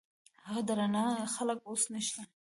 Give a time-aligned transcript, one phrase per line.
[0.45, 1.03] هغه درانه
[1.35, 2.21] خلګ اوس نشته.